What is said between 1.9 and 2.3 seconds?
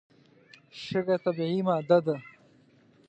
ده.